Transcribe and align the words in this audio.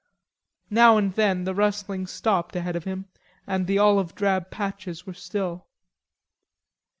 Now 0.71 0.97
and 0.97 1.13
then 1.13 1.43
the 1.43 1.53
rustling 1.53 2.07
stopped 2.07 2.55
ahead 2.55 2.75
of 2.75 2.85
him, 2.85 3.05
and 3.45 3.67
the 3.67 3.77
olive 3.77 4.15
drab 4.15 4.49
patches 4.49 5.05
were 5.05 5.13
still. 5.13 5.67